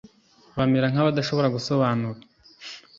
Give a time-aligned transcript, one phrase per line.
[0.57, 2.19] Bamera nka badashobora gusobanura